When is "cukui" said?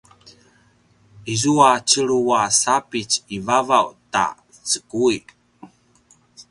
4.69-5.19